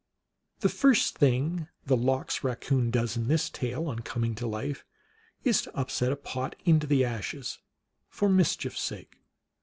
The 0.61 0.69
first 0.69 1.15
thing 1.19 1.57
that 1.57 1.67
the 1.85 1.95
Lox 1.95 2.43
Raccoon 2.43 2.89
does 2.89 3.15
in 3.17 3.27
this 3.27 3.51
tale, 3.51 3.85
on 3.87 3.99
coming 3.99 4.33
to 4.33 4.47
life, 4.47 4.83
is 5.43 5.61
to 5.61 5.77
upset 5.77 6.11
a 6.11 6.15
pot 6.15 6.55
into 6.65 6.87
the 6.87 7.05
ashes 7.05 7.59
for 8.09 8.27
mischief 8.27 8.73
s 8.73 8.79
sake. 8.79 9.19